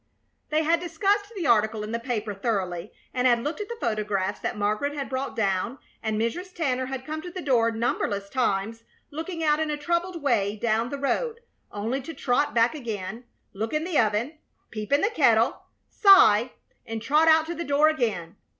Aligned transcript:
They 0.49 0.63
had 0.63 0.79
discussed 0.79 1.31
the 1.35 1.45
article 1.45 1.83
in 1.83 1.91
the 1.91 1.99
paper 1.99 2.33
thoroughly, 2.33 2.91
and 3.13 3.27
had 3.27 3.43
looked 3.43 3.61
at 3.61 3.69
the 3.69 3.77
photographs 3.79 4.39
that 4.39 4.57
Margaret 4.57 4.95
had 4.95 5.09
brought 5.09 5.35
down; 5.35 5.77
and 6.01 6.19
Mrs. 6.19 6.55
Tanner 6.55 6.87
had 6.87 7.05
come 7.05 7.21
to 7.21 7.29
the 7.29 7.39
door 7.39 7.69
numberless 7.69 8.27
times, 8.27 8.83
looking 9.11 9.43
out 9.43 9.59
in 9.59 9.69
a 9.69 9.77
troubled 9.77 10.23
way 10.23 10.55
down 10.55 10.89
the 10.89 10.97
road, 10.97 11.41
only 11.71 12.01
to 12.01 12.15
trot 12.15 12.55
back 12.55 12.73
again, 12.73 13.25
look 13.53 13.73
in 13.73 13.83
the 13.83 13.99
oven, 13.99 14.39
peep 14.71 14.91
in 14.91 15.01
the 15.01 15.11
kettle, 15.11 15.65
sigh, 15.87 16.53
and 16.83 17.03
trot 17.03 17.27
out 17.27 17.45
to 17.45 17.53
the 17.53 17.63
door 17.63 17.87
again. 17.87 18.37